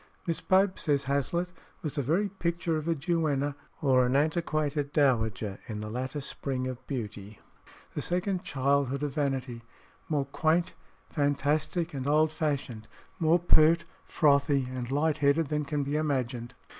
"Miss 0.25 0.41
Pope," 0.41 0.79
says 0.79 1.03
Hazlitt, 1.03 1.51
"was 1.83 1.93
the 1.93 2.01
very 2.01 2.27
picture 2.27 2.75
of 2.75 2.87
a 2.87 2.95
duenna 2.95 3.55
or 3.83 4.03
an 4.07 4.15
antiquated 4.15 4.91
dowager 4.91 5.59
in 5.67 5.79
the 5.79 5.91
latter 5.91 6.21
spring 6.21 6.65
of 6.67 6.83
beauty 6.87 7.39
the 7.93 8.01
second 8.01 8.41
childhood 8.43 9.03
of 9.03 9.13
vanity; 9.13 9.61
more 10.09 10.25
quaint, 10.25 10.73
fantastic, 11.11 11.93
and 11.93 12.07
old 12.07 12.31
fashioned, 12.31 12.87
more 13.19 13.37
pert, 13.37 13.85
frothy, 14.07 14.67
and 14.73 14.91
light 14.91 15.19
headed 15.19 15.49
than 15.49 15.65
can 15.65 15.83
be 15.83 15.95
imagined." 15.97 16.55